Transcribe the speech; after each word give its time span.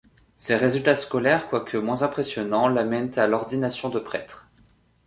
Ses 0.35 0.55
résultat 0.55 0.95
scolaires, 0.95 1.47
quoique 1.47 1.77
moins 1.77 2.01
impressionnants, 2.01 2.67
l’amènent 2.67 3.11
à 3.17 3.27
l’ordination 3.27 3.89
de 3.89 3.99
prêtre. 3.99 4.49